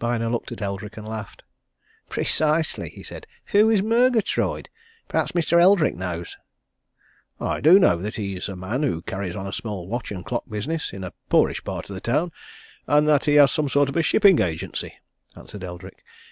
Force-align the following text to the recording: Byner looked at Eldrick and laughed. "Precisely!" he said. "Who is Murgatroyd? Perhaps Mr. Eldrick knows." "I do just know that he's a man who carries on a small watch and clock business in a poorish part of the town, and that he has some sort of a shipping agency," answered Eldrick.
Byner 0.00 0.28
looked 0.28 0.50
at 0.50 0.60
Eldrick 0.60 0.96
and 0.96 1.06
laughed. 1.06 1.44
"Precisely!" 2.08 2.88
he 2.90 3.04
said. 3.04 3.28
"Who 3.52 3.70
is 3.70 3.80
Murgatroyd? 3.80 4.68
Perhaps 5.06 5.30
Mr. 5.38 5.62
Eldrick 5.62 5.94
knows." 5.94 6.36
"I 7.38 7.60
do 7.60 7.74
just 7.74 7.82
know 7.82 7.96
that 7.98 8.16
he's 8.16 8.48
a 8.48 8.56
man 8.56 8.82
who 8.82 9.02
carries 9.02 9.36
on 9.36 9.46
a 9.46 9.52
small 9.52 9.86
watch 9.86 10.10
and 10.10 10.24
clock 10.26 10.42
business 10.50 10.92
in 10.92 11.04
a 11.04 11.12
poorish 11.28 11.62
part 11.62 11.88
of 11.88 11.94
the 11.94 12.00
town, 12.00 12.32
and 12.88 13.06
that 13.06 13.26
he 13.26 13.34
has 13.36 13.52
some 13.52 13.68
sort 13.68 13.88
of 13.88 13.96
a 13.96 14.02
shipping 14.02 14.40
agency," 14.40 14.94
answered 15.36 15.62
Eldrick. 15.62 16.02